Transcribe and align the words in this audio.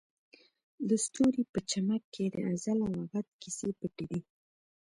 د 0.87 0.89
ستوري 1.05 1.43
په 1.53 1.59
چمک 1.69 2.01
کې 2.13 2.25
د 2.29 2.35
ازل 2.51 2.79
او 2.87 2.93
ابد 3.05 3.25
کیسې 3.41 3.69
پټې 3.79 4.05
دي. 4.11 4.21